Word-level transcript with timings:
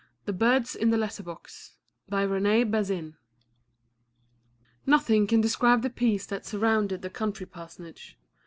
THE 0.25 0.33
BIRDS 0.33 0.75
IN 0.75 0.89
THE 0.89 0.97
LETTER 0.97 1.21
BOX 1.21 1.75
BY 2.09 2.23
RENE 2.25 2.71
BAZIN 2.71 3.17
Nothing 4.87 5.27
can 5.27 5.41
describe 5.41 5.83
the 5.83 5.91
peace 5.91 6.25
that 6.25 6.43
surrounded 6.43 7.03
the 7.03 7.09
country 7.11 7.45
parsonage. 7.45 8.17